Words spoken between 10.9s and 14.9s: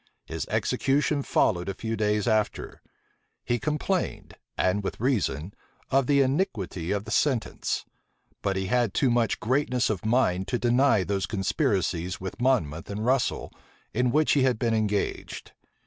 those conspiracies with Monmouth and Russel, in which he had been